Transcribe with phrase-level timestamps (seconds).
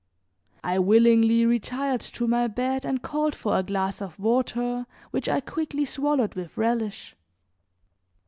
[0.63, 5.41] I willingly retired to my bed and called for a glass of water, which I
[5.41, 7.15] quickly swallowed with relish.